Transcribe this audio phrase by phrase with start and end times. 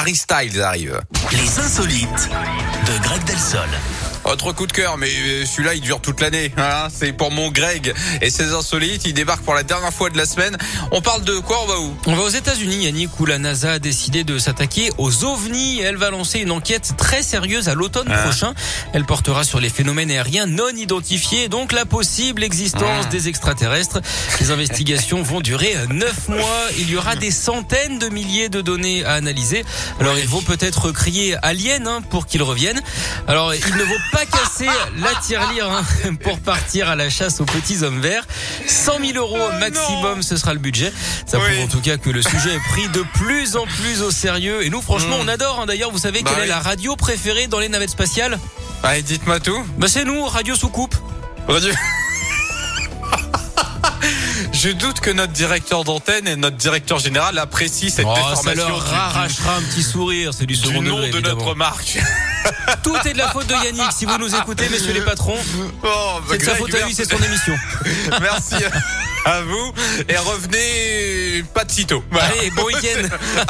[0.00, 0.98] Harry Styles arrive.
[1.30, 3.68] Les insolites de Greg Delsol.
[4.30, 6.52] Autre coup de cœur, mais euh, celui-là il dure toute l'année.
[6.56, 9.02] Hein c'est pour mon Greg et ses insolites.
[9.04, 10.56] Il débarque pour la dernière fois de la semaine.
[10.92, 11.58] On parle de quoi?
[11.64, 11.96] On va où?
[12.06, 15.80] On va aux États-Unis, Yannick, où la NASA a décidé de s'attaquer aux ovnis.
[15.80, 18.18] Elle va lancer une enquête très sérieuse à l'automne Ah.
[18.22, 18.54] prochain.
[18.92, 23.08] Elle portera sur les phénomènes aériens non identifiés, donc la possible existence Ah.
[23.10, 24.00] des extraterrestres.
[24.40, 26.66] Les investigations vont durer neuf mois.
[26.78, 29.64] Il y aura des centaines de milliers de données à analyser.
[29.98, 32.80] Alors ils vont peut-être crier alien hein, pour qu'ils reviennent.
[33.26, 34.66] Alors il ne vaut pas casser
[34.98, 35.84] la tirelire hein,
[36.22, 38.24] pour partir à la chasse aux petits hommes verts.
[38.66, 40.92] 100 000 euros Oh maximum, ce sera le budget.
[41.26, 41.44] Ça Oui.
[41.52, 44.62] prouve en tout cas que le sujet est pris de plus en plus au sérieux.
[44.64, 45.22] Et nous, franchement, Mm.
[45.22, 45.60] on adore.
[45.60, 45.66] hein.
[45.66, 46.48] D'ailleurs, vous savez Bah quelle est oui.
[46.48, 48.38] la radio préférée dans les navettes spatiales?
[48.82, 49.62] Allez, dites-moi tout.
[49.78, 50.94] Bah c'est nous, Radio Soucoupe.
[51.48, 51.72] Radio-
[54.52, 58.68] Je doute que notre directeur d'antenne et notre directeur général apprécient cette Oh, ça déformation
[58.68, 60.32] leur du- arrachera un petit sourire.
[60.34, 61.36] C'est du du, second nom degré, de évidemment.
[61.44, 61.98] notre marque.
[62.82, 63.92] Tout est de la faute de Yannick.
[63.92, 65.36] Si vous nous écoutez, messieurs les patrons,
[65.82, 67.54] Oh, bah, c'est de sa Greg, faute à lui, c'est son émission.
[68.20, 68.54] Merci
[69.24, 69.72] à vous
[70.08, 72.02] et revenez pas de sitôt.
[72.12, 73.08] Allez, bon week-end.